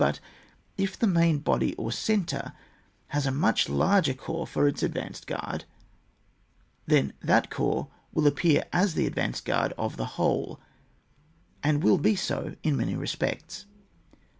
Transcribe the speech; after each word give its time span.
But 0.03 0.19
if 0.79 0.97
the 0.97 1.05
main 1.05 1.37
body 1.37 1.75
or 1.75 1.91
centre 1.91 2.53
has 3.09 3.27
a 3.27 3.31
much 3.31 3.69
larger 3.69 4.15
corps 4.15 4.47
for 4.47 4.67
its 4.67 4.81
advanced 4.81 5.27
guard, 5.27 5.65
then 6.87 7.13
that 7.21 7.51
corps 7.51 7.87
will 8.11 8.25
appear 8.25 8.63
as 8.73 8.95
the 8.95 9.05
advanced 9.05 9.45
guard 9.45 9.73
of 9.77 9.97
the 9.97 10.05
whole, 10.17 10.59
and 11.61 11.83
will 11.83 11.99
be 11.99 12.15
so 12.15 12.55
in 12.63 12.75
many 12.77 12.95
respects. 12.95 13.67